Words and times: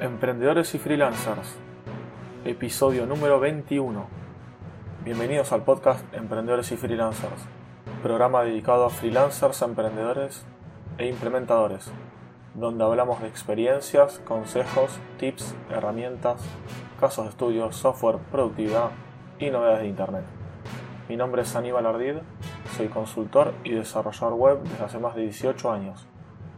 Emprendedores 0.00 0.76
y 0.76 0.78
freelancers, 0.78 1.56
episodio 2.44 3.04
número 3.04 3.40
21. 3.40 4.06
Bienvenidos 5.04 5.50
al 5.50 5.64
podcast 5.64 6.04
Emprendedores 6.14 6.70
y 6.70 6.76
freelancers, 6.76 7.42
programa 8.00 8.44
dedicado 8.44 8.84
a 8.84 8.90
freelancers, 8.90 9.60
emprendedores 9.62 10.46
e 10.98 11.08
implementadores, 11.08 11.90
donde 12.54 12.84
hablamos 12.84 13.20
de 13.20 13.26
experiencias, 13.26 14.20
consejos, 14.20 15.00
tips, 15.18 15.56
herramientas, 15.68 16.42
casos 17.00 17.24
de 17.24 17.30
estudio, 17.30 17.72
software, 17.72 18.18
productividad 18.30 18.90
y 19.40 19.50
novedades 19.50 19.80
de 19.80 19.88
Internet. 19.88 20.24
Mi 21.08 21.16
nombre 21.16 21.42
es 21.42 21.56
Aníbal 21.56 21.86
Ardid, 21.86 22.18
soy 22.76 22.86
consultor 22.86 23.52
y 23.64 23.72
desarrollador 23.72 24.34
web 24.34 24.62
desde 24.62 24.84
hace 24.84 24.98
más 25.00 25.16
de 25.16 25.22
18 25.22 25.72
años, 25.72 26.06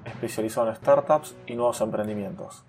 especializado 0.04 0.68
en 0.68 0.76
startups 0.76 1.38
y 1.46 1.54
nuevos 1.54 1.80
emprendimientos. 1.80 2.66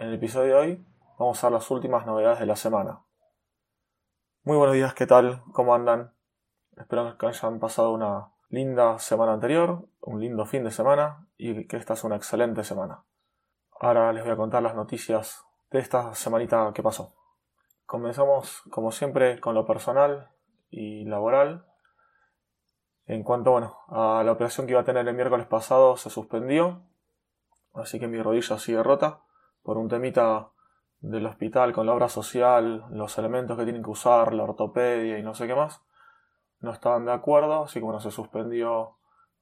En 0.00 0.08
el 0.08 0.14
episodio 0.14 0.54
de 0.54 0.60
hoy 0.62 0.86
vamos 1.18 1.44
a 1.44 1.48
ver 1.48 1.52
las 1.52 1.70
últimas 1.70 2.06
novedades 2.06 2.40
de 2.40 2.46
la 2.46 2.56
semana. 2.56 3.02
Muy 4.44 4.56
buenos 4.56 4.74
días, 4.74 4.94
¿qué 4.94 5.06
tal? 5.06 5.42
¿Cómo 5.52 5.74
andan? 5.74 6.14
Espero 6.74 7.18
que 7.18 7.26
hayan 7.26 7.60
pasado 7.60 7.92
una 7.92 8.32
linda 8.48 8.98
semana 8.98 9.34
anterior, 9.34 9.90
un 10.00 10.22
lindo 10.22 10.46
fin 10.46 10.64
de 10.64 10.70
semana 10.70 11.26
y 11.36 11.66
que 11.66 11.76
esta 11.76 11.96
sea 11.96 12.06
una 12.08 12.16
excelente 12.16 12.64
semana. 12.64 13.04
Ahora 13.78 14.10
les 14.14 14.24
voy 14.24 14.32
a 14.32 14.36
contar 14.36 14.62
las 14.62 14.74
noticias 14.74 15.44
de 15.70 15.80
esta 15.80 16.14
semanita 16.14 16.72
que 16.74 16.82
pasó. 16.82 17.12
Comenzamos, 17.84 18.62
como 18.70 18.92
siempre, 18.92 19.38
con 19.38 19.54
lo 19.54 19.66
personal 19.66 20.30
y 20.70 21.04
laboral. 21.04 21.66
En 23.04 23.22
cuanto 23.22 23.50
bueno, 23.50 23.76
a 23.88 24.22
la 24.24 24.32
operación 24.32 24.66
que 24.66 24.72
iba 24.72 24.80
a 24.80 24.84
tener 24.84 25.06
el 25.06 25.14
miércoles 25.14 25.46
pasado, 25.46 25.98
se 25.98 26.08
suspendió, 26.08 26.84
así 27.74 28.00
que 28.00 28.08
mi 28.08 28.22
rodilla 28.22 28.58
sigue 28.58 28.82
rota 28.82 29.24
por 29.62 29.78
un 29.78 29.88
temita 29.88 30.50
del 31.00 31.26
hospital 31.26 31.72
con 31.72 31.86
la 31.86 31.94
obra 31.94 32.08
social, 32.08 32.84
los 32.90 33.16
elementos 33.18 33.56
que 33.56 33.64
tienen 33.64 33.82
que 33.82 33.90
usar, 33.90 34.32
la 34.34 34.44
ortopedia 34.44 35.18
y 35.18 35.22
no 35.22 35.34
sé 35.34 35.46
qué 35.46 35.54
más, 35.54 35.82
no 36.60 36.70
estaban 36.70 37.06
de 37.06 37.12
acuerdo, 37.12 37.64
así 37.64 37.78
que 37.80 37.84
bueno, 37.84 38.00
se 38.00 38.10
suspendió 38.10 38.96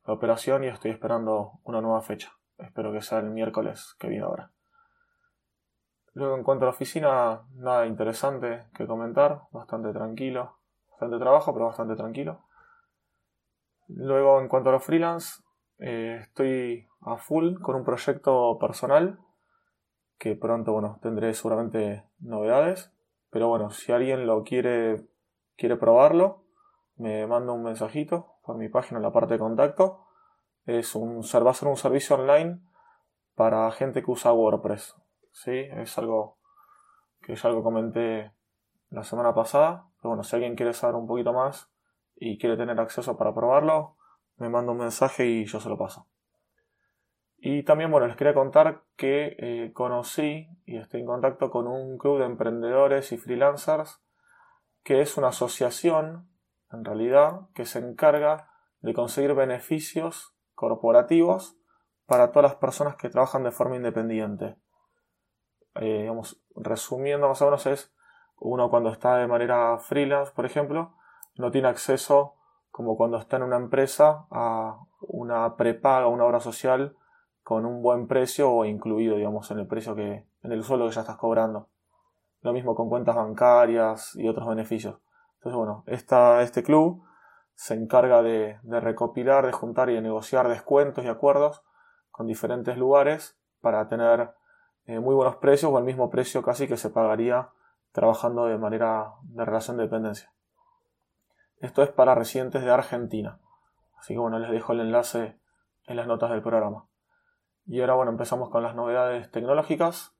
la 0.07 0.15
operación 0.15 0.65
y 0.65 0.69
estoy 0.69 0.93
esperando 0.93 1.61
una 1.65 1.81
nueva 1.81 2.01
fecha. 2.01 2.33
Espero 2.59 2.93
que 2.93 3.03
sea 3.03 3.19
el 3.19 3.31
miércoles 3.31 3.95
que 3.99 4.09
viene 4.09 4.25
ahora. 4.25 4.53
Luego 6.15 6.37
en 6.37 6.43
cuanto 6.43 6.65
a 6.65 6.69
la 6.69 6.75
oficina, 6.75 7.43
nada 7.55 7.87
interesante 7.87 8.67
que 8.75 8.87
comentar, 8.87 9.43
bastante 9.53 9.93
tranquilo, 9.93 10.59
bastante 10.91 11.19
trabajo, 11.19 11.53
pero 11.53 11.67
bastante 11.67 11.95
tranquilo. 11.97 12.41
Luego 13.89 14.41
en 14.41 14.49
cuanto 14.49 14.71
a 14.71 14.73
los 14.73 14.85
freelance, 14.85 15.43
eh, 15.79 16.19
estoy 16.23 16.89
a 17.03 17.17
full 17.17 17.61
con 17.61 17.77
un 17.77 17.85
proyecto 17.85 18.59
personal 18.59 19.19
que 20.19 20.35
pronto, 20.35 20.73
bueno, 20.73 20.99
tendré 21.01 21.33
seguramente 21.35 22.05
novedades. 22.19 22.93
Pero 23.31 23.49
bueno, 23.49 23.71
si 23.71 23.93
alguien 23.93 24.27
lo 24.27 24.43
quiere, 24.43 25.07
quiere 25.57 25.77
probarlo, 25.77 26.45
me 26.97 27.27
manda 27.27 27.53
un 27.53 27.63
mensajito 27.63 28.39
por 28.43 28.57
mi 28.57 28.69
página 28.69 28.99
en 28.99 29.05
la 29.05 29.13
parte 29.13 29.35
de 29.35 29.41
contacto. 29.41 30.07
Es 30.67 30.95
un, 30.95 31.21
va 31.21 31.51
a 31.51 31.55
ser 31.55 31.69
un 31.69 31.77
servicio 31.77 32.17
online 32.17 32.61
para 33.35 33.71
gente 33.71 34.03
que 34.03 34.11
usa 34.11 34.33
WordPress. 34.33 34.97
¿sí? 35.31 35.53
Es 35.53 35.97
algo 35.99 36.39
que 37.21 37.37
ya 37.37 37.49
algo 37.49 37.63
comenté 37.63 38.33
la 38.91 39.05
semana 39.05 39.35
pasada. 39.35 39.87
Pero 40.01 40.11
bueno, 40.11 40.25
si 40.25 40.35
alguien 40.37 40.57
quiere 40.57 40.73
saber 40.73 40.97
un 40.97 41.07
poquito 41.07 41.33
más 41.33 41.71
y 42.17 42.39
quiere 42.39 42.57
tener 42.57 42.79
acceso 42.81 43.17
para 43.17 43.35
probarlo, 43.35 43.97
me 44.37 44.49
manda 44.49 44.73
un 44.73 44.79
mensaje 44.79 45.27
y 45.27 45.45
yo 45.45 45.61
se 45.61 45.69
lo 45.69 45.79
paso. 45.79 46.07
Y 47.41 47.63
también, 47.63 47.91
bueno, 47.91 48.09
les 48.09 48.17
quería 48.17 48.35
contar 48.35 48.83
que 48.97 49.37
eh, 49.39 49.73
conocí 49.73 50.49
y 50.67 50.77
estoy 50.77 51.01
en 51.01 51.07
contacto 51.07 51.51
con 51.51 51.69
un 51.69 51.97
club 51.97 52.19
de 52.19 52.25
emprendedores 52.25 53.13
y 53.13 53.17
freelancers 53.17 54.03
que 54.83 55.01
es 55.01 55.17
una 55.17 55.29
asociación, 55.29 56.29
en 56.73 56.85
realidad, 56.85 57.43
que 57.55 57.65
se 57.65 57.79
encarga 57.79 58.51
de 58.81 58.93
conseguir 58.93 59.35
beneficios 59.35 60.35
corporativos 60.55 61.57
para 62.07 62.33
todas 62.33 62.51
las 62.51 62.59
personas 62.59 62.97
que 62.97 63.11
trabajan 63.11 63.45
de 63.45 63.53
forma 63.53 63.77
independiente. 63.77 64.57
Eh, 65.77 66.11
resumiendo 66.57 67.29
más 67.29 67.41
o 67.43 67.45
menos 67.45 67.67
es, 67.67 67.95
uno 68.41 68.71
cuando 68.71 68.91
está 68.91 69.17
de 69.17 69.29
manera 69.29 69.79
freelance, 69.79 70.33
por 70.35 70.47
ejemplo, 70.47 70.95
no 71.37 71.51
tiene 71.51 71.69
acceso, 71.69 72.35
como 72.71 72.97
cuando 72.97 73.19
está 73.19 73.37
en 73.37 73.45
una 73.45 73.57
empresa, 73.57 74.27
a 74.31 74.81
una 75.01 75.57
prepaga, 75.57 76.09
una 76.09 76.25
obra 76.25 76.41
social, 76.41 76.97
con 77.49 77.65
un 77.65 77.81
buen 77.81 78.07
precio 78.09 78.53
o 78.53 78.67
incluido, 78.67 79.17
digamos, 79.17 79.51
en 79.51 79.59
el 79.59 79.67
precio 79.67 79.95
que, 79.95 80.29
en 80.43 80.53
el 80.53 80.63
sueldo 80.63 80.87
que 80.87 80.95
ya 80.95 81.01
estás 81.01 81.17
cobrando. 81.17 81.71
Lo 82.43 82.53
mismo 82.53 82.75
con 82.75 82.91
cuentas 82.91 83.17
bancarias 83.17 84.15
y 84.17 84.29
otros 84.29 84.47
beneficios. 84.47 84.99
Entonces, 85.37 85.57
bueno, 85.57 85.83
este 85.87 86.63
club 86.63 87.03
se 87.55 87.73
encarga 87.73 88.21
de, 88.21 88.59
recopilar, 88.65 89.47
de 89.47 89.53
juntar 89.53 89.89
y 89.89 89.95
de 89.95 90.03
negociar 90.03 90.47
descuentos 90.47 91.07
y 91.07 91.09
acuerdos 91.09 91.65
con 92.11 92.27
diferentes 92.27 92.77
lugares 92.77 93.41
para 93.63 93.89
tener 93.89 94.35
eh, 94.85 95.01
muy 95.01 95.15
buenos 95.15 95.37
precios 95.37 95.73
o 95.73 95.79
el 95.79 95.85
mismo 95.85 96.11
precio 96.11 96.43
casi 96.43 96.69
que 96.69 96.77
se 96.77 96.91
pagaría 96.91 97.49
trabajando 97.93 98.45
de 98.45 98.59
manera 98.59 99.15
de 99.23 99.47
relación 99.47 99.79
de 99.79 99.85
dependencia. 99.85 100.31
Esto 101.61 101.83
es 101.83 101.89
para 101.89 102.15
residentes 102.15 102.63
de 102.63 102.71
Argentina. 102.71 103.41
Así 103.99 104.13
que 104.13 104.21
bueno, 104.21 104.39
les 104.39 104.51
dejo 104.51 104.75
el 104.75 104.81
enlace 104.81 105.41
en 105.87 105.97
las 105.97 106.07
notas 106.07 106.31
del 106.31 106.43
programa. 106.43 106.88
Y 107.69 107.83
ahora, 107.83 107.95
bueno, 107.97 108.11
empezamos 108.11 108.49
con 108.49 108.63
las 108.63 108.75
novedades 108.75 109.31
tecnológicas. 109.31 110.17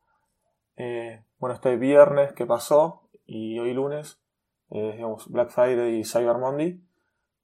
Eh, 0.77 1.25
bueno, 1.39 1.55
este 1.55 1.77
viernes 1.77 2.35
que 2.35 2.45
pasó 2.45 3.09
y 3.25 3.59
hoy 3.59 3.73
lunes, 3.73 4.21
eh, 4.69 4.93
digamos, 4.97 5.29
Black 5.31 5.49
Friday 5.49 5.99
y 5.99 6.05
Cyber 6.05 6.37
Monday 6.37 6.79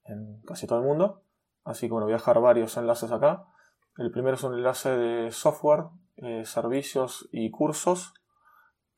en 0.03 0.41
casi 0.43 0.67
todo 0.67 0.77
el 0.77 0.85
mundo. 0.85 1.23
Así 1.63 1.87
que, 1.87 1.93
bueno, 1.93 2.05
voy 2.05 2.13
a 2.13 2.17
dejar 2.17 2.39
varios 2.39 2.77
enlaces 2.77 3.11
acá. 3.11 3.47
El 3.97 4.11
primero 4.11 4.35
es 4.35 4.43
un 4.43 4.53
enlace 4.53 4.95
de 4.95 5.31
software, 5.31 5.85
eh, 6.17 6.45
servicios 6.45 7.27
y 7.31 7.49
cursos 7.49 8.13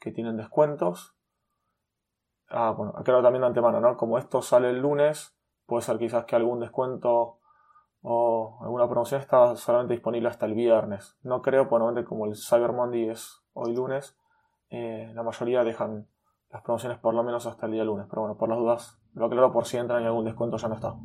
que 0.01 0.11
tienen 0.11 0.35
descuentos. 0.35 1.15
Ah, 2.49 2.71
bueno, 2.71 2.93
aclaro 2.97 3.23
también 3.23 3.43
de 3.43 3.47
antemano, 3.47 3.79
¿no? 3.79 3.95
Como 3.95 4.17
esto 4.17 4.41
sale 4.41 4.71
el 4.71 4.79
lunes, 4.79 5.37
puede 5.65 5.83
ser 5.83 5.99
quizás 5.99 6.25
que 6.25 6.35
algún 6.35 6.59
descuento 6.59 7.39
o 8.01 8.59
alguna 8.61 8.87
promoción 8.87 9.21
está 9.21 9.55
solamente 9.55 9.93
disponible 9.93 10.29
hasta 10.29 10.45
el 10.45 10.53
viernes. 10.53 11.17
No 11.23 11.41
creo, 11.41 11.67
por 11.67 12.05
como 12.05 12.25
el 12.25 12.35
Cyber 12.35 12.73
Monday 12.73 13.09
es 13.09 13.43
hoy 13.53 13.75
lunes, 13.75 14.17
eh, 14.69 15.11
la 15.13 15.23
mayoría 15.23 15.63
dejan 15.63 16.07
las 16.49 16.61
promociones 16.61 16.97
por 16.99 17.13
lo 17.13 17.23
menos 17.23 17.45
hasta 17.45 17.65
el 17.65 17.73
día 17.73 17.83
lunes. 17.83 18.07
Pero 18.09 18.21
bueno, 18.21 18.37
por 18.37 18.49
las 18.49 18.57
dudas, 18.57 18.99
lo 19.13 19.25
aclaro 19.25 19.51
por 19.51 19.65
si 19.65 19.77
entran 19.77 20.03
y 20.03 20.05
algún 20.05 20.25
descuento 20.25 20.57
ya 20.57 20.67
no 20.67 20.75
está. 20.75 20.95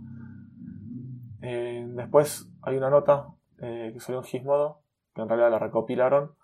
Eh, 1.40 1.84
después 1.88 2.48
hay 2.62 2.76
una 2.76 2.90
nota 2.90 3.28
eh, 3.58 3.90
que 3.92 4.00
salió 4.00 4.20
en 4.20 4.24
Gizmodo, 4.24 4.82
que 5.14 5.22
en 5.22 5.28
realidad 5.28 5.50
la 5.50 5.58
recopilaron, 5.58 6.36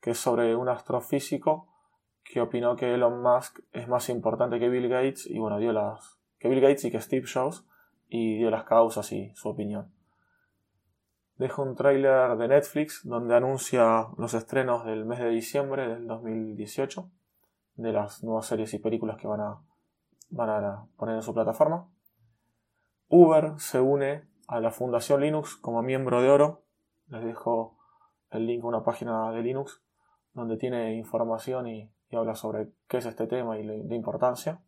que 0.00 0.10
es 0.10 0.18
sobre 0.18 0.54
un 0.54 0.68
astrofísico 0.68 1.68
que 2.24 2.40
opinó 2.40 2.76
que 2.76 2.94
Elon 2.94 3.22
Musk 3.22 3.60
es 3.72 3.86
más 3.86 4.08
importante 4.08 4.58
que 4.58 4.68
Bill 4.68 4.88
Gates 4.88 5.26
y 5.26 5.38
bueno, 5.38 5.58
dio 5.58 5.72
las 5.72 6.18
que 6.38 6.48
Bill 6.48 6.60
Gates 6.60 6.84
y 6.86 6.90
que 6.90 7.00
Steve 7.00 7.26
Jobs 7.32 7.66
y 8.16 8.36
dio 8.36 8.48
las 8.48 8.62
causas 8.62 9.10
y 9.10 9.32
su 9.34 9.48
opinión. 9.48 9.92
Deja 11.36 11.62
un 11.62 11.74
tráiler 11.74 12.36
de 12.36 12.46
Netflix 12.46 13.00
donde 13.02 13.34
anuncia 13.34 14.06
los 14.16 14.34
estrenos 14.34 14.84
del 14.84 15.04
mes 15.04 15.18
de 15.18 15.30
diciembre 15.30 15.88
del 15.88 16.06
2018 16.06 17.10
de 17.74 17.92
las 17.92 18.22
nuevas 18.22 18.46
series 18.46 18.72
y 18.72 18.78
películas 18.78 19.16
que 19.16 19.26
van 19.26 19.40
a, 19.40 19.60
van 20.30 20.48
a 20.48 20.86
poner 20.96 21.16
en 21.16 21.22
su 21.22 21.34
plataforma. 21.34 21.90
Uber 23.08 23.54
se 23.58 23.80
une 23.80 24.28
a 24.46 24.60
la 24.60 24.70
Fundación 24.70 25.20
Linux 25.20 25.56
como 25.56 25.82
miembro 25.82 26.22
de 26.22 26.30
oro. 26.30 26.62
Les 27.08 27.24
dejo 27.24 27.76
el 28.30 28.46
link 28.46 28.62
a 28.62 28.68
una 28.68 28.84
página 28.84 29.32
de 29.32 29.42
Linux 29.42 29.82
donde 30.34 30.56
tiene 30.56 30.94
información 30.94 31.66
y, 31.66 31.90
habla 32.12 32.36
sobre 32.36 32.70
qué 32.86 32.98
es 32.98 33.06
este 33.06 33.26
tema 33.26 33.58
y 33.58 33.64
la, 33.64 33.74
importancia. 33.96 34.62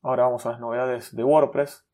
Ahora 0.00 0.22
vamos 0.22 0.46
a 0.46 0.52
las 0.52 0.60
novedades 0.60 1.16
de 1.16 1.24
WordPress. 1.24 1.89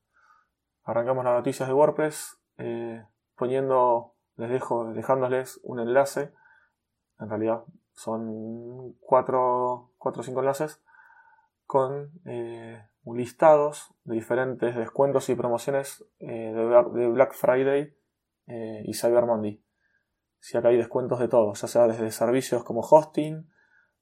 Arrancamos 0.86 1.24
las 1.24 1.34
noticias 1.34 1.68
de 1.68 1.74
WordPress. 1.74 2.40
Eh, 2.58 3.04
poniendo, 3.34 4.14
les 4.36 4.48
dejo, 4.48 4.92
dejándoles 4.92 5.60
un 5.64 5.80
enlace. 5.80 6.32
En 7.18 7.28
realidad 7.28 7.64
son 7.92 8.94
cuatro, 9.00 9.90
cuatro 9.98 10.20
o 10.20 10.24
cinco 10.24 10.40
enlaces 10.40 10.80
con 11.66 12.12
eh, 12.24 12.86
listados 13.04 13.92
de 14.04 14.14
diferentes 14.14 14.76
descuentos 14.76 15.28
y 15.28 15.34
promociones 15.34 16.04
eh, 16.20 16.52
de, 16.54 17.08
Black 17.08 17.34
Friday 17.34 17.96
eh, 18.46 18.82
y 18.84 18.94
Cyber 18.94 19.26
Monday. 19.26 19.60
Si 20.38 20.56
acá 20.56 20.68
hay 20.68 20.76
descuentos 20.76 21.18
de 21.18 21.26
todo, 21.26 21.52
ya 21.54 21.66
sea 21.66 21.88
desde 21.88 22.12
servicios 22.12 22.62
como 22.62 22.80
hosting, 22.80 23.50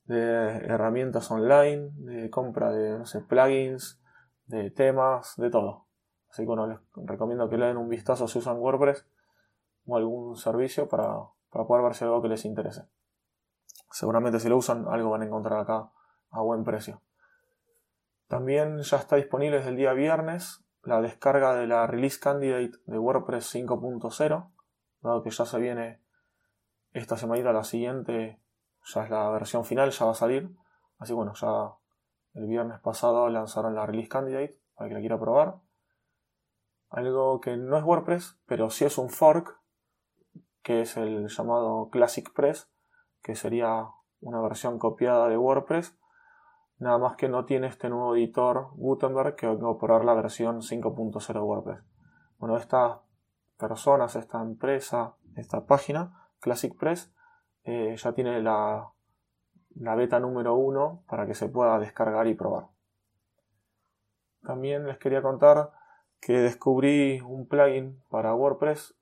de 0.04 0.18
herramientas 0.66 1.30
online, 1.30 1.90
de 1.94 2.28
compra 2.28 2.70
de 2.72 2.98
no 2.98 3.06
sé, 3.06 3.22
plugins, 3.22 4.02
de 4.44 4.70
temas, 4.70 5.34
de 5.38 5.48
todo. 5.48 5.83
Así 6.34 6.42
que 6.42 6.46
bueno, 6.46 6.66
les 6.66 6.80
recomiendo 6.96 7.48
que 7.48 7.56
le 7.56 7.66
den 7.66 7.76
un 7.76 7.88
vistazo 7.88 8.26
si 8.26 8.40
usan 8.40 8.56
WordPress 8.56 9.06
o 9.86 9.96
algún 9.96 10.34
servicio 10.34 10.88
para, 10.88 11.28
poder 11.48 11.84
ver 11.84 11.94
si 11.94 12.02
algo 12.02 12.20
que 12.22 12.26
les 12.26 12.44
interese. 12.44 12.88
seguramente 13.92 14.40
si 14.40 14.48
lo 14.48 14.56
usan 14.56 14.88
algo 14.88 15.10
van 15.10 15.22
a 15.22 15.26
encontrar 15.26 15.60
acá 15.60 15.92
a 16.32 16.40
buen 16.40 16.64
precio. 16.64 17.02
También 18.26 18.80
ya 18.80 18.96
está 18.96 19.14
disponible 19.14 19.58
desde 19.58 19.70
el 19.70 19.76
día 19.76 19.92
viernes 19.92 20.64
la 20.82 21.00
descarga 21.00 21.54
de 21.54 21.68
la 21.68 21.86
Release 21.86 22.18
Candidate 22.18 22.78
de 22.84 22.98
WordPress 22.98 23.54
5.0, 23.54 24.50
dado 25.02 25.22
que 25.22 25.30
ya 25.30 25.46
se 25.46 25.58
viene 25.60 26.00
esta 26.94 27.16
semanita, 27.16 27.52
la 27.52 27.62
siguiente 27.62 28.40
ya 28.92 29.04
es 29.04 29.10
la 29.10 29.30
versión 29.30 29.64
final, 29.64 29.92
ya 29.92 30.04
va 30.04 30.10
a 30.10 30.16
salir. 30.16 30.50
Así 30.98 31.12
bueno, 31.12 31.32
ya 31.34 31.76
el 32.32 32.48
viernes 32.48 32.80
pasado 32.80 33.28
lanzaron 33.28 33.76
la 33.76 33.86
Release 33.86 34.08
Candidate 34.08 34.58
para 34.74 34.88
que 34.88 34.94
la 34.94 35.00
quiera 35.00 35.20
probar. 35.20 35.62
Algo 36.94 37.40
que 37.40 37.56
no 37.56 37.76
es 37.76 37.82
WordPress, 37.82 38.38
pero 38.46 38.70
sí 38.70 38.84
es 38.84 38.98
un 38.98 39.10
fork, 39.10 39.58
que 40.62 40.82
es 40.82 40.96
el 40.96 41.26
llamado 41.26 41.88
Classic 41.90 42.32
Press, 42.32 42.70
que 43.20 43.34
sería 43.34 43.88
una 44.20 44.40
versión 44.40 44.78
copiada 44.78 45.28
de 45.28 45.36
WordPress, 45.36 45.98
nada 46.78 46.98
más 46.98 47.16
que 47.16 47.28
no 47.28 47.46
tiene 47.46 47.66
este 47.66 47.88
nuevo 47.88 48.14
editor 48.14 48.68
Gutenberg 48.74 49.34
que 49.34 49.48
va 49.48 49.54
a 49.54 49.56
incorporar 49.56 50.04
la 50.04 50.14
versión 50.14 50.62
5.0 50.62 51.32
de 51.32 51.40
WordPress. 51.40 51.80
Bueno, 52.38 52.56
estas 52.56 53.00
personas, 53.58 54.14
esta 54.14 54.40
empresa, 54.40 55.16
esta 55.34 55.66
página, 55.66 56.30
Classic 56.38 56.78
Press, 56.78 57.12
eh, 57.64 57.96
ya 57.96 58.12
tiene 58.12 58.40
la, 58.40 58.92
la 59.74 59.94
beta 59.96 60.20
número 60.20 60.54
1 60.54 61.06
para 61.08 61.26
que 61.26 61.34
se 61.34 61.48
pueda 61.48 61.76
descargar 61.80 62.28
y 62.28 62.34
probar. 62.34 62.68
También 64.44 64.86
les 64.86 64.98
quería 64.98 65.22
contar 65.22 65.72
que 66.24 66.38
descubrí 66.38 67.20
un 67.20 67.46
plugin 67.46 68.02
para 68.08 68.34
WordPress 68.34 68.96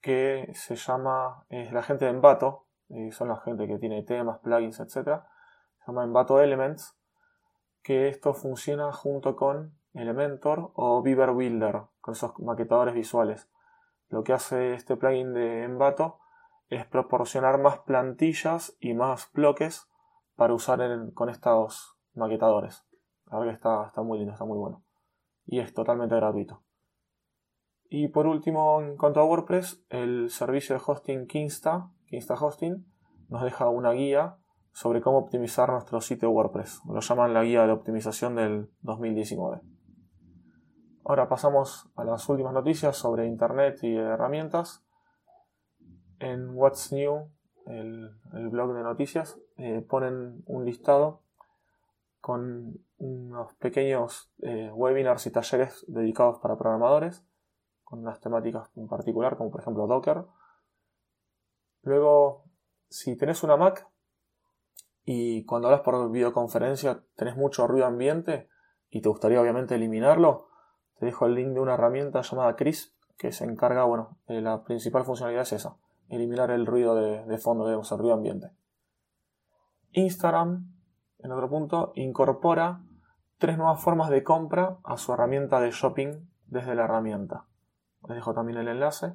que 0.00 0.50
se 0.54 0.74
llama, 0.74 1.46
es 1.48 1.72
la 1.72 1.84
gente 1.84 2.06
de 2.06 2.10
Envato, 2.10 2.66
son 3.12 3.28
la 3.28 3.36
gente 3.36 3.68
que 3.68 3.78
tiene 3.78 4.02
temas, 4.02 4.40
plugins, 4.40 4.80
etc. 4.80 5.22
Se 5.78 5.86
llama 5.86 6.02
Envato 6.02 6.40
Elements, 6.40 6.98
que 7.82 8.08
esto 8.08 8.34
funciona 8.34 8.92
junto 8.92 9.36
con 9.36 9.78
Elementor 9.94 10.72
o 10.74 11.02
Beaver 11.02 11.30
Builder, 11.30 11.82
con 12.00 12.14
esos 12.14 12.36
maquetadores 12.40 12.94
visuales. 12.94 13.48
Lo 14.08 14.24
que 14.24 14.32
hace 14.32 14.74
este 14.74 14.96
plugin 14.96 15.34
de 15.34 15.62
Envato 15.62 16.18
es 16.68 16.84
proporcionar 16.84 17.60
más 17.60 17.78
plantillas 17.78 18.76
y 18.80 18.92
más 18.94 19.30
bloques 19.32 19.88
para 20.34 20.52
usar 20.52 20.80
con 21.14 21.28
estos 21.28 21.96
maquetadores. 22.14 22.84
La 23.26 23.38
verdad 23.38 23.52
que 23.52 23.56
está, 23.56 23.86
está 23.86 24.02
muy 24.02 24.18
lindo, 24.18 24.32
está 24.32 24.44
muy 24.44 24.58
bueno. 24.58 24.85
Y 25.46 25.60
es 25.60 25.72
totalmente 25.72 26.16
gratuito. 26.16 26.62
Y 27.88 28.08
por 28.08 28.26
último, 28.26 28.82
en 28.82 28.96
cuanto 28.96 29.20
a 29.20 29.24
WordPress, 29.24 29.84
el 29.90 30.28
servicio 30.30 30.76
de 30.76 30.82
hosting 30.84 31.26
Kinsta, 31.26 31.90
Kinsta 32.06 32.34
Hosting, 32.34 32.84
nos 33.28 33.42
deja 33.42 33.68
una 33.68 33.92
guía 33.92 34.36
sobre 34.72 35.00
cómo 35.00 35.18
optimizar 35.18 35.70
nuestro 35.70 36.00
sitio 36.00 36.30
WordPress. 36.30 36.82
Lo 36.86 37.00
llaman 37.00 37.32
la 37.32 37.44
guía 37.44 37.64
de 37.66 37.72
optimización 37.72 38.34
del 38.34 38.70
2019. 38.82 39.62
Ahora 41.04 41.28
pasamos 41.28 41.88
a 41.94 42.04
las 42.04 42.28
últimas 42.28 42.52
noticias 42.52 42.96
sobre 42.96 43.26
Internet 43.26 43.78
y 43.82 43.94
herramientas. 43.94 44.84
En 46.18 46.50
What's 46.56 46.92
New, 46.92 47.30
el, 47.66 48.10
blog 48.50 48.74
de 48.74 48.82
noticias, 48.82 49.38
eh, 49.56 49.86
ponen 49.88 50.42
un 50.46 50.64
listado 50.64 51.22
con 52.26 52.84
unos 52.98 53.54
pequeños 53.54 54.32
eh, 54.42 54.68
webinars 54.74 55.24
y 55.28 55.30
talleres 55.30 55.84
dedicados 55.86 56.40
para 56.40 56.58
programadores 56.58 57.24
con 57.84 58.00
unas 58.00 58.18
temáticas 58.20 58.68
en 58.74 58.88
particular, 58.88 59.36
como 59.36 59.52
por 59.52 59.60
ejemplo 59.60 59.86
Docker. 59.86 60.24
Luego, 61.82 62.42
si 62.88 63.16
tenés 63.16 63.44
una 63.44 63.56
Mac 63.56 63.88
y 65.04 65.44
cuando 65.44 65.68
hablas 65.68 65.82
por 65.82 66.10
videoconferencia 66.10 67.04
tenés 67.14 67.36
mucho 67.36 67.68
ruido 67.68 67.86
ambiente 67.86 68.48
y 68.90 69.02
te 69.02 69.08
gustaría 69.08 69.40
obviamente 69.40 69.76
eliminarlo, 69.76 70.48
te 70.98 71.06
dejo 71.06 71.26
el 71.26 71.36
link 71.36 71.50
de 71.50 71.60
una 71.60 71.74
herramienta 71.74 72.22
llamada 72.22 72.56
Crisp 72.56 72.92
que 73.16 73.30
se 73.30 73.44
encarga, 73.44 73.84
bueno, 73.84 74.18
de 74.26 74.40
la 74.40 74.64
principal 74.64 75.04
funcionalidad 75.04 75.42
es 75.42 75.52
esa, 75.52 75.76
eliminar 76.08 76.50
el 76.50 76.66
ruido 76.66 76.96
de, 76.96 77.38
fondo, 77.38 77.68
de, 77.68 77.74
el 77.74 77.98
ruido 77.98 78.14
ambiente. 78.14 78.50
Instagram, 79.92 80.75
en 81.18 81.32
otro 81.32 81.48
punto, 81.48 81.92
incorpora 81.94 82.80
tres 83.38 83.58
nuevas 83.58 83.80
formas 83.80 84.10
de 84.10 84.22
compra 84.22 84.78
a 84.84 84.96
su 84.96 85.12
herramienta 85.12 85.60
de 85.60 85.70
shopping 85.70 86.28
desde 86.46 86.74
la 86.74 86.84
herramienta. 86.84 87.44
Les 88.08 88.16
dejo 88.16 88.34
también 88.34 88.58
el 88.58 88.68
enlace. 88.68 89.14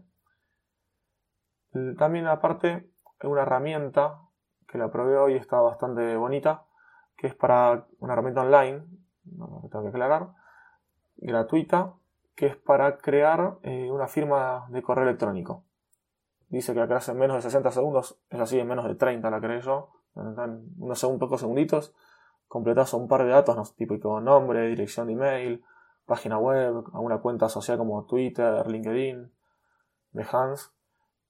También 1.98 2.27
aparte 2.27 2.89
una 3.24 3.44
herramienta 3.44 4.19
que 4.68 4.77
la 4.77 4.92
probé 4.92 5.18
hoy 5.18 5.36
está 5.36 5.59
bastante 5.59 6.15
bonita, 6.15 6.65
que 7.18 7.27
es 7.27 7.36
para 7.36 7.86
una 8.00 8.13
herramienta 8.13 8.42
online, 8.42 8.83
no 9.25 9.68
tengo 9.71 9.83
que 9.83 9.89
aclarar, 9.89 10.30
gratuita, 11.18 11.94
que 12.36 12.48
es 12.48 12.56
para 12.56 12.98
crear 12.98 13.57
eh, 13.63 13.92
una 13.92 14.07
firma 14.07 14.65
de 14.69 14.81
correo 14.81 15.03
electrónico. 15.03 15.63
Dice 16.50 16.74
que 16.74 16.80
la 16.80 16.88
creas 16.88 17.07
en 17.09 17.18
menos 17.18 17.38
de 17.38 17.44
60 17.44 17.71
segundos, 17.71 18.19
es 18.30 18.39
así, 18.39 18.59
en 18.59 18.68
menos 18.68 18.86
de 18.86 18.95
30 18.95 19.30
la 19.30 19.39
creé 19.39 19.62
yo, 19.62 19.92
en 20.15 20.73
unos 20.77 21.05
pocos 21.19 21.39
segunditos, 21.39 21.93
completas 22.47 22.93
un 22.93 23.07
par 23.07 23.23
de 23.23 23.29
datos, 23.29 23.55
no, 23.55 23.63
típico 23.75 24.19
nombre, 24.19 24.67
dirección 24.67 25.07
de 25.07 25.13
email, 25.13 25.63
página 26.05 26.37
web, 26.37 26.83
a 26.91 26.99
una 26.99 27.19
cuenta 27.19 27.47
social 27.47 27.77
como 27.77 28.05
Twitter, 28.05 28.67
LinkedIn, 28.67 29.31
Behance, 30.11 30.71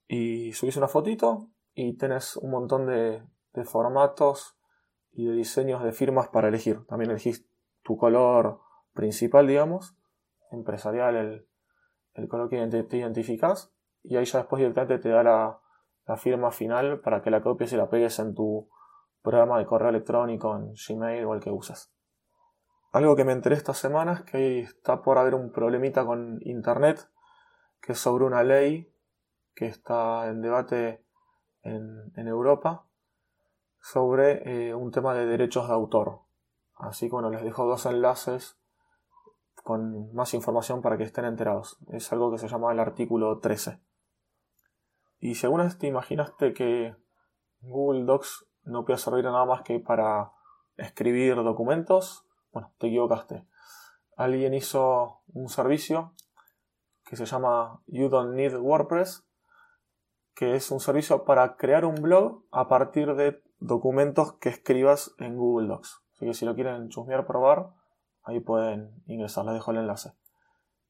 y 0.07 0.51
subís 0.53 0.77
una 0.77 0.87
fotito 0.87 1.47
y 1.73 1.93
tenés 1.93 2.37
un 2.37 2.51
montón 2.51 2.87
de, 2.87 3.23
formatos 3.65 4.57
y 5.11 5.25
de 5.25 5.33
diseños 5.33 5.83
de 5.83 5.91
firmas 5.91 6.29
para 6.29 6.47
elegir. 6.47 6.85
También 6.87 7.11
elegís 7.11 7.45
tu 7.83 7.97
color 7.97 8.59
principal, 8.93 9.45
digamos, 9.45 9.95
empresarial, 10.51 11.15
el, 11.15 11.47
el 12.15 12.27
color 12.27 12.49
que 12.49 12.65
te 12.67 12.97
identificas, 12.97 13.71
y 14.03 14.17
ahí 14.17 14.25
ya 14.25 14.39
después 14.39 14.59
directamente 14.59 14.97
te 14.97 15.09
da 15.09 15.23
la, 15.23 15.59
la 16.05 16.17
firma 16.17 16.51
final 16.51 16.99
para 16.99 17.21
que 17.21 17.31
la 17.31 17.41
copies 17.41 17.73
y 17.73 17.77
la 17.77 17.89
pegues 17.89 18.19
en 18.19 18.33
tu 18.33 18.69
programa 19.21 19.59
de 19.59 19.65
correo 19.65 19.89
electrónico, 19.89 20.55
en 20.55 20.73
Gmail 20.73 21.25
o 21.25 21.33
el 21.33 21.41
que 21.41 21.51
usas. 21.51 21.93
Algo 22.91 23.15
que 23.15 23.23
me 23.23 23.31
enteré 23.31 23.55
esta 23.55 23.73
semana 23.73 24.13
es 24.13 24.21
que 24.23 24.59
está 24.59 25.01
por 25.01 25.17
haber 25.17 25.35
un 25.35 25.51
problemita 25.51 26.05
con 26.05 26.39
Internet, 26.41 27.09
que 27.81 27.93
es 27.93 27.99
sobre 27.99 28.25
una 28.25 28.43
ley 28.43 28.93
que 29.55 29.67
está 29.67 30.27
en 30.27 30.41
debate 30.41 31.05
en, 31.63 32.11
Europa 32.15 32.85
sobre 33.79 34.69
eh, 34.69 34.75
un 34.75 34.91
tema 34.91 35.13
de 35.13 35.25
derechos 35.25 35.67
de 35.67 35.73
autor. 35.73 36.21
Así 36.75 37.07
que 37.07 37.13
bueno, 37.13 37.29
les 37.29 37.43
dejo 37.43 37.65
dos 37.65 37.85
enlaces 37.85 38.59
con 39.63 40.13
más 40.13 40.33
información 40.33 40.81
para 40.81 40.97
que 40.97 41.03
estén 41.03 41.25
enterados. 41.25 41.77
Es 41.87 42.11
algo 42.11 42.31
que 42.31 42.39
se 42.39 42.47
llama 42.47 42.71
el 42.71 42.79
artículo 42.79 43.39
13. 43.39 43.79
Y 45.21 45.35
si 45.35 45.45
alguna 45.45 45.69
te 45.69 45.85
imaginaste 45.85 46.51
que 46.53 46.95
Google 47.61 48.05
Docs 48.05 48.47
no 48.63 48.83
puede 48.83 48.97
servir 48.97 49.23
nada 49.23 49.45
más 49.45 49.61
que 49.61 49.79
para 49.79 50.31
escribir 50.77 51.35
documentos, 51.35 52.25
bueno, 52.51 52.73
te 52.79 52.87
equivocaste. 52.87 53.45
Alguien 54.17 54.55
hizo 54.55 55.21
un 55.27 55.47
servicio 55.47 56.15
que 57.05 57.15
se 57.15 57.25
llama 57.25 57.81
You 57.85 58.09
Don't 58.09 58.33
Need 58.33 58.57
WordPress, 58.57 59.23
que 60.33 60.55
es 60.55 60.71
un 60.71 60.79
servicio 60.79 61.23
para 61.23 61.55
crear 61.55 61.85
un 61.85 61.95
blog 61.95 62.43
a 62.51 62.67
partir 62.67 63.13
de 63.13 63.43
documentos 63.59 64.33
que 64.37 64.49
escribas 64.49 65.13
en 65.19 65.37
Google 65.37 65.67
Docs. 65.67 66.01
Así 66.15 66.25
que 66.25 66.33
si 66.33 66.45
lo 66.45 66.55
quieren 66.55 66.89
chusmear, 66.89 67.27
probar, 67.27 67.75
ahí 68.23 68.39
pueden 68.39 69.03
ingresar, 69.05 69.45
les 69.45 69.53
dejo 69.53 69.69
el 69.69 69.77
enlace. 69.77 70.13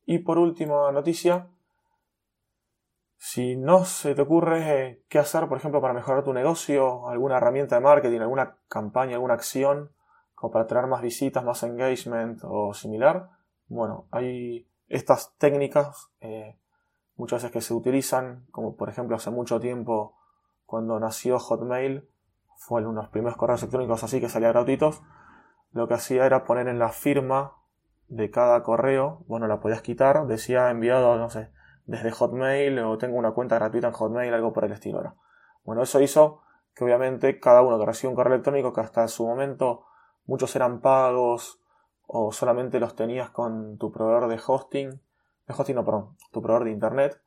Y 0.06 0.20
por 0.20 0.38
última 0.38 0.90
noticia, 0.94 1.50
si 3.24 3.56
no 3.56 3.86
se 3.86 4.16
te 4.16 4.24
ocurre 4.24 5.04
qué 5.08 5.20
hacer, 5.20 5.48
por 5.48 5.60
ejemplo, 5.60 5.80
para 5.80 5.94
mejorar 5.94 6.24
tu 6.24 6.34
negocio, 6.34 7.08
alguna 7.08 7.38
herramienta 7.38 7.76
de 7.76 7.82
marketing, 7.82 8.22
alguna 8.22 8.58
campaña, 8.68 9.14
alguna 9.14 9.36
acción, 9.36 9.92
o 10.42 10.50
para 10.50 10.66
traer 10.66 10.88
más 10.88 11.04
visitas, 11.04 11.44
más 11.44 11.62
engagement 11.62 12.40
o 12.44 12.74
similar, 12.74 13.30
bueno, 13.68 14.08
hay 14.10 14.68
estas 14.88 15.36
técnicas 15.38 16.10
eh, 16.20 16.58
muchas 17.16 17.44
veces 17.44 17.52
que 17.52 17.62
se 17.62 17.76
utilizan, 17.76 18.48
como 18.50 18.76
por 18.76 18.90
ejemplo 18.90 19.16
hace 19.16 19.30
mucho 19.30 19.60
tiempo 19.60 20.18
cuando 20.66 21.00
nació 21.00 21.38
Hotmail, 21.38 22.10
fue 22.58 22.82
uno 22.82 23.02
de 23.02 23.04
los 23.04 23.12
primeros 23.12 23.38
correos 23.38 23.62
electrónicos 23.62 24.04
así 24.04 24.20
que 24.20 24.30
salía 24.30 24.50
gratuitos, 24.50 25.04
lo 25.74 25.88
que 25.88 25.94
hacía 25.94 26.26
era 26.26 26.44
poner 26.44 26.68
en 26.68 26.80
la 26.80 26.90
firma 26.90 27.54
de 28.08 28.32
cada 28.32 28.64
correo, 28.64 29.24
bueno, 29.28 29.46
la 29.46 29.60
podías 29.60 29.84
quitar, 29.84 30.26
decía 30.26 30.72
enviado, 30.72 31.20
no 31.20 31.30
sé, 31.30 31.52
desde 31.92 32.10
Hotmail 32.10 32.80
o 32.80 32.98
tengo 32.98 33.18
una 33.18 33.34
cuenta 33.34 33.56
gratuita 33.56 33.88
en 33.88 33.94
Hotmail, 33.94 34.34
algo 34.34 34.54
por 34.54 34.64
el 34.64 34.72
estilo. 34.72 35.16
Bueno, 35.66 35.84
eso 35.84 36.00
hizo 36.00 36.42
que 36.74 36.86
obviamente 36.86 37.38
cada 37.38 37.62
uno 37.62 37.78
que 37.78 37.86
recibe 37.86 38.10
un 38.10 38.16
correo 38.16 38.34
electrónico 38.34 38.72
que 38.72 38.80
hasta 38.80 39.06
su 39.10 39.28
momento 39.28 39.84
muchos 40.26 40.56
eran 40.56 40.80
pagos 40.80 41.60
o 42.08 42.32
solamente 42.32 42.80
los 42.80 42.96
tenías 42.96 43.30
con 43.32 43.78
tu 43.78 43.92
proveedor 43.92 44.30
de 44.30 44.40
hosting, 44.46 44.90
de 44.90 45.54
hosting 45.54 45.76
no, 45.76 45.84
perdón, 45.84 46.16
tu 46.32 46.42
proveedor 46.42 46.64
de 46.64 46.72
internet. 46.72 47.22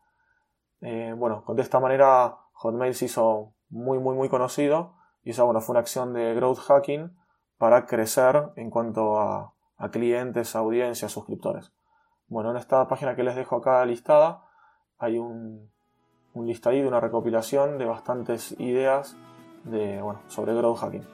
Eh, 0.81 1.15
bueno, 1.15 1.45
de 1.47 1.61
esta 1.61 1.79
manera 1.79 2.39
Hotmail 2.55 2.95
se 2.95 3.05
hizo 3.05 3.53
muy 3.69 3.99
muy 3.99 4.17
muy 4.17 4.29
conocido 4.31 4.95
Y 5.25 5.31
esa 5.31 5.43
bueno, 5.43 5.61
fue 5.61 5.75
una 5.75 5.81
acción 5.81 6.15
de 6.15 6.35
growth 6.35 6.59
hacking 6.61 7.15
para 7.59 7.85
crecer 7.85 8.51
en 8.57 8.71
cuanto 8.71 9.21
a, 9.21 9.53
clientes, 9.93 10.57
audiencias, 10.57 11.13
suscriptores. 11.13 11.71
Bueno, 12.29 12.51
en 12.51 12.57
esta 12.57 12.89
página 12.89 13.15
que 13.15 13.25
les 13.25 13.37
dejo 13.37 13.57
acá 13.57 13.85
listada 13.85 14.44
hay 14.99 15.19
un, 15.19 15.71
un 16.35 16.47
listadito, 16.47 16.89
una 16.89 17.01
recopilación 17.01 17.79
de 17.79 17.85
bastantes 17.85 18.59
ideas 18.59 19.17
de, 19.65 20.01
bueno, 20.03 20.21
sobre 20.29 20.55
growth 20.55 20.79
hacking. 20.79 21.05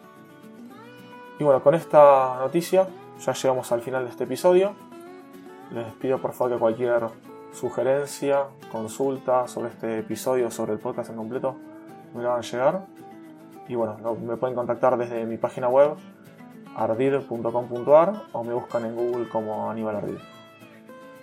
Y 1.39 1.45
bueno, 1.45 1.63
con 1.63 1.75
esta 1.75 2.39
noticia 2.39 2.87
ya 3.19 3.33
llegamos 3.33 3.71
al 3.73 3.81
final 3.81 4.05
de 4.05 4.11
este 4.11 4.25
episodio. 4.25 4.75
Les 5.73 5.93
pido 5.95 6.19
por 6.19 6.33
favor 6.33 6.55
que 6.55 6.59
cualquier 6.59 7.07
sugerencia, 7.53 8.47
consulta 8.71 9.47
sobre 9.47 9.71
este 9.71 9.99
episodio, 9.99 10.51
sobre 10.51 10.73
el 10.73 10.79
podcast 10.79 11.11
en 11.11 11.17
completo, 11.17 11.57
me 12.15 12.23
lo 12.23 12.31
hagan 12.33 12.43
llegar. 12.43 12.87
Y 13.69 13.75
bueno, 13.75 13.97
me 14.17 14.37
pueden 14.37 14.57
contactar 14.57 14.97
desde 14.97 15.25
mi 15.27 15.37
página 15.37 15.69
web 15.69 15.95
ardid.com.ar 16.75 18.23
o 18.33 18.45
me 18.45 18.55
buscan 18.55 18.85
en 18.85 18.97
Google 18.97 19.29
como 19.29 19.71
Aníbal 19.71 19.97
Ardid. 19.97 20.19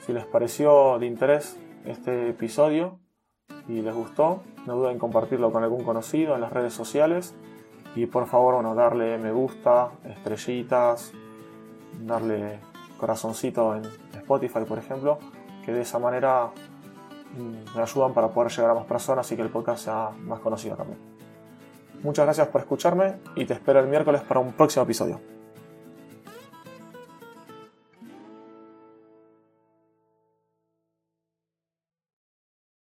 Si 0.05 0.13
les 0.13 0.25
pareció 0.25 0.97
de 0.99 1.07
interés 1.07 1.57
este 1.85 2.29
episodio 2.29 2.99
y 3.67 3.81
les 3.81 3.93
gustó, 3.93 4.43
no 4.65 4.75
duden 4.75 4.93
en 4.93 4.99
compartirlo 4.99 5.51
con 5.51 5.63
algún 5.63 5.83
conocido 5.83 6.35
en 6.35 6.41
las 6.41 6.51
redes 6.51 6.73
sociales 6.73 7.35
y 7.95 8.05
por 8.05 8.27
favor 8.27 8.55
bueno, 8.55 8.75
darle 8.75 9.17
me 9.17 9.31
gusta, 9.31 9.91
estrellitas, 10.05 11.11
darle 12.01 12.59
corazoncito 12.97 13.75
en 13.75 13.83
Spotify 14.13 14.59
por 14.67 14.77
ejemplo, 14.77 15.19
que 15.65 15.71
de 15.71 15.81
esa 15.81 15.99
manera 15.99 16.51
mm, 17.37 17.75
me 17.75 17.81
ayudan 17.81 18.13
para 18.13 18.29
poder 18.29 18.51
llegar 18.51 18.71
a 18.71 18.75
más 18.75 18.85
personas 18.85 19.31
y 19.31 19.35
que 19.35 19.41
el 19.41 19.49
podcast 19.49 19.85
sea 19.85 20.11
más 20.21 20.39
conocido 20.39 20.75
también. 20.75 20.99
Muchas 22.03 22.25
gracias 22.25 22.47
por 22.49 22.61
escucharme 22.61 23.15
y 23.35 23.45
te 23.45 23.53
espero 23.53 23.79
el 23.79 23.87
miércoles 23.87 24.21
para 24.21 24.39
un 24.39 24.53
próximo 24.53 24.83
episodio. 24.83 25.36